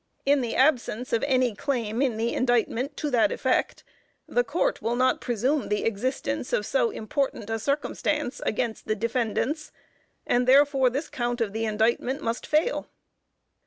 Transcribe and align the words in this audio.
In 0.25 0.41
the 0.41 0.55
absence 0.55 1.13
of 1.13 1.21
any 1.27 1.53
claim 1.53 2.01
in 2.01 2.17
the 2.17 2.33
indictment 2.33 2.97
to 2.97 3.11
that 3.11 3.31
effect, 3.31 3.83
the 4.27 4.43
Court 4.43 4.81
will 4.81 4.95
not 4.95 5.21
presume 5.21 5.69
the 5.69 5.83
existence 5.83 6.53
of 6.53 6.65
so 6.65 6.89
important 6.89 7.51
a 7.51 7.59
circumstance 7.59 8.41
against 8.43 8.87
the 8.87 8.95
defendants, 8.95 9.71
and 10.25 10.47
therefore 10.47 10.89
this 10.89 11.07
count 11.07 11.39
of 11.39 11.53
the 11.53 11.65
indictment 11.65 12.19
must 12.23 12.47
fail. 12.47 12.89